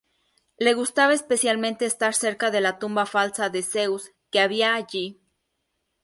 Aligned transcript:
Le 0.59 0.73
gustaba 0.73 1.13
especialmente 1.13 1.85
estar 1.85 2.15
cerca 2.15 2.49
de 2.49 2.59
la 2.59 2.79
tumba 2.79 3.05
falsa 3.05 3.51
de 3.51 3.61
Zeus 3.61 4.09
que 4.31 4.39
había 4.39 4.73
allí. 4.73 5.21